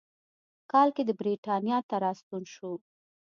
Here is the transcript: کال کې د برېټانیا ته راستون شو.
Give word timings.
کال 0.71 0.89
کې 0.95 1.03
د 1.05 1.11
برېټانیا 1.19 1.77
ته 1.89 1.95
راستون 2.05 2.43
شو. 2.53 2.71